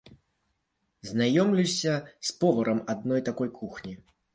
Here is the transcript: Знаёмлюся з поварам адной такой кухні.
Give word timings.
Знаёмлюся 1.11 1.93
з 2.01 2.29
поварам 2.41 2.85
адной 2.99 3.27
такой 3.33 3.59
кухні. 3.65 4.01